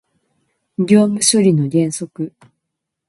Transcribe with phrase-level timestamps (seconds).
[0.79, 2.33] 業務処理の原則